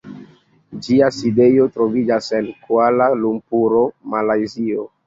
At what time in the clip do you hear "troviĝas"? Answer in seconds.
1.77-2.33